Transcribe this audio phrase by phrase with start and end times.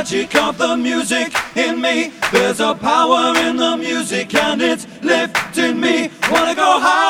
[0.00, 2.10] magic of the music in me.
[2.32, 6.10] There's a power in the music and it's lifting me.
[6.30, 7.09] Wanna go high?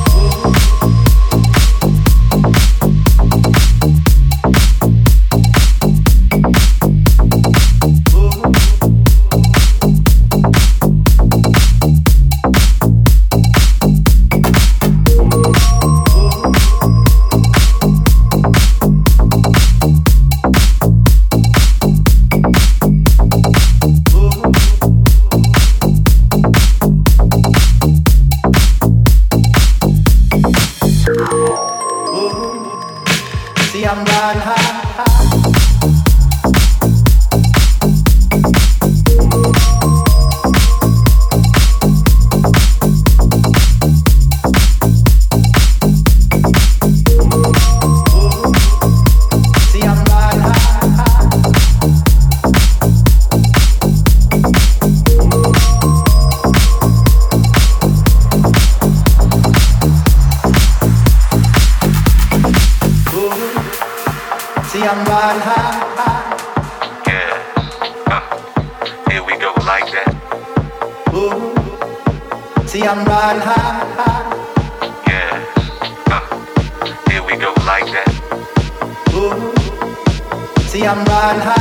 [80.93, 81.60] stop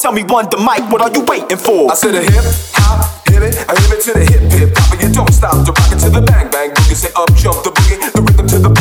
[0.00, 1.92] Tell me one the mic, what are you waiting for?
[1.92, 2.42] I said a hip
[2.74, 5.64] hop, hit it, I hit it to the hip hip hop, and you don't stop.
[5.64, 8.48] To rock it to the bang bang boogie, say up jump the boogie, the rhythm
[8.48, 8.71] to the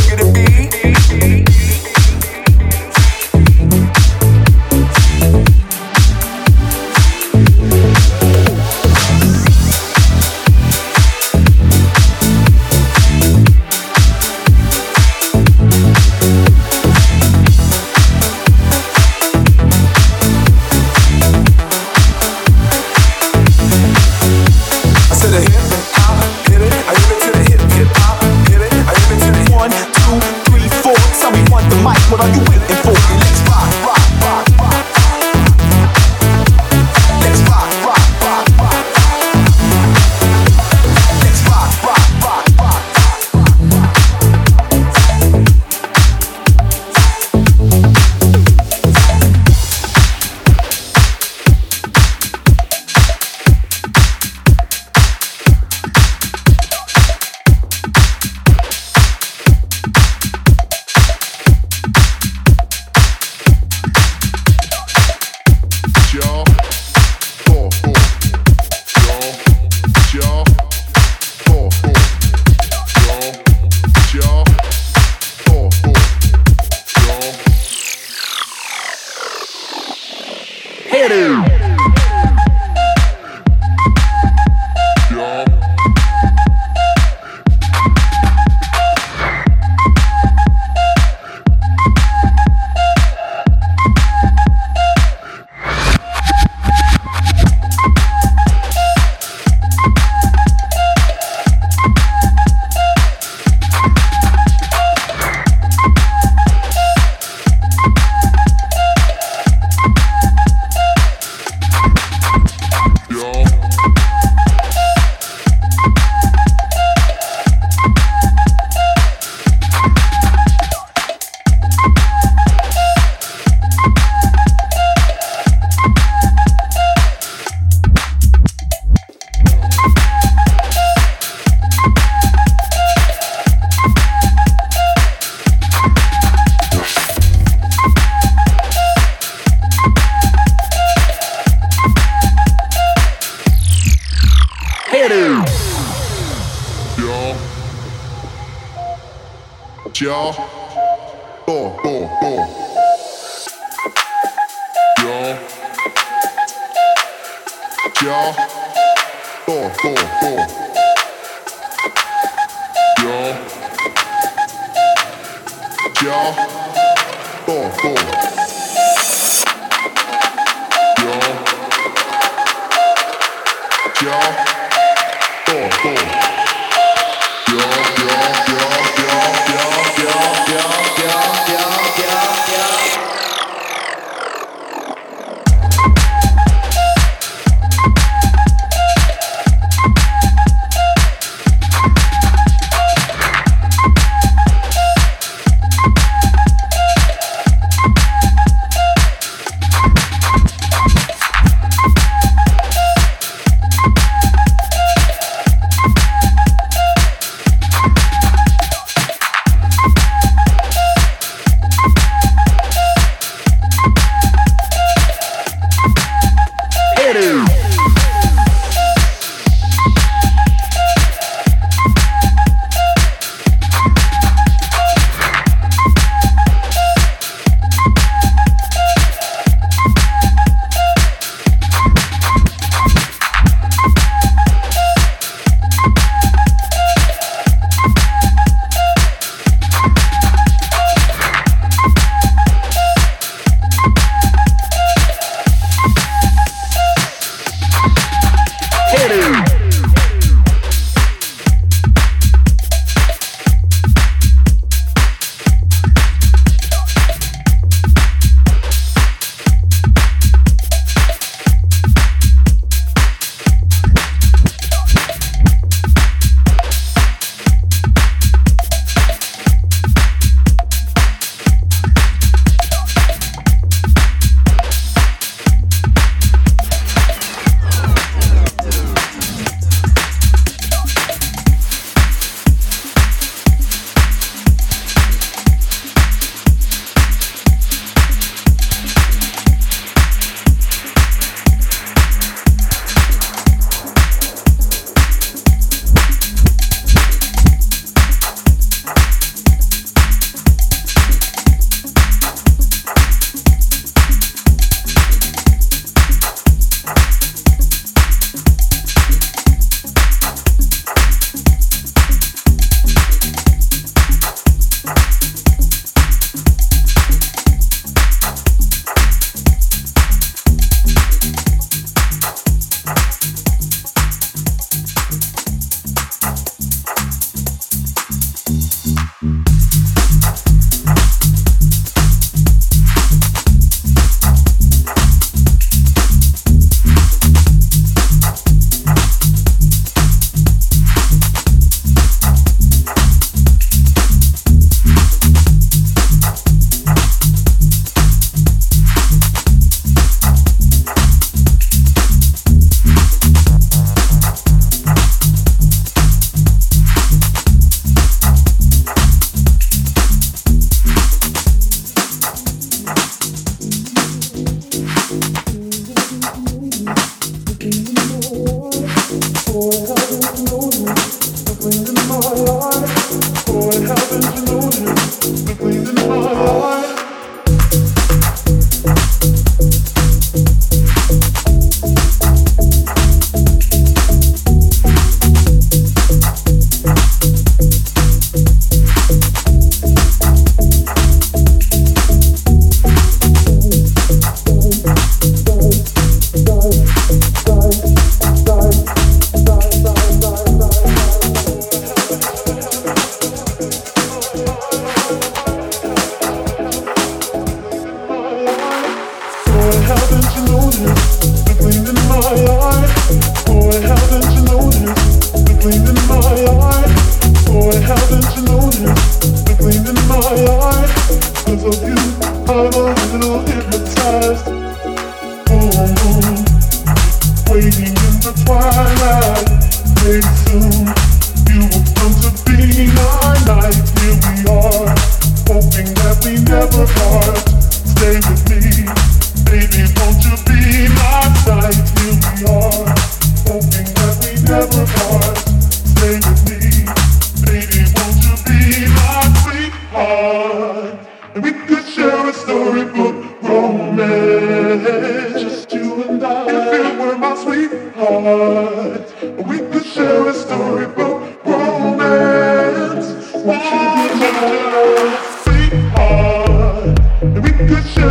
[467.72, 468.11] We could